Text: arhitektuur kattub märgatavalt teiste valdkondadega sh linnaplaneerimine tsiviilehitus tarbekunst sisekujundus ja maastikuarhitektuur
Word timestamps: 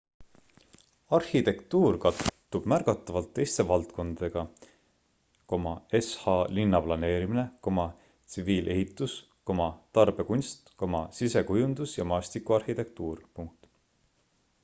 arhitektuur 1.15 1.97
kattub 2.05 2.69
märgatavalt 2.71 3.27
teiste 3.39 3.65
valdkondadega 3.71 4.43
sh 6.07 6.33
linnaplaneerimine 6.61 7.45
tsiviilehitus 8.07 9.19
tarbekunst 10.01 10.75
sisekujundus 11.21 11.97
ja 12.01 12.09
maastikuarhitektuur 12.15 13.23